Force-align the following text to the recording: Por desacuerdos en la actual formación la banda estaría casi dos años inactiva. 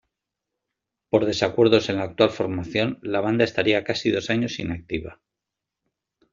Por 1.11 1.25
desacuerdos 1.27 1.87
en 1.89 1.97
la 1.97 2.05
actual 2.05 2.31
formación 2.31 2.97
la 3.03 3.19
banda 3.21 3.43
estaría 3.43 3.83
casi 3.83 4.09
dos 4.09 4.31
años 4.31 4.57
inactiva. 4.57 5.21